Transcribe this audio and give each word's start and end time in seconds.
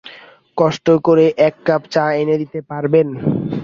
কষ্ট 0.57 0.87
করে 1.07 1.25
এক 1.47 1.55
কাপ 1.67 1.81
চা 1.93 2.05
এনে 2.21 2.35
দিতে 2.41 2.59
পারবেন? 2.69 3.07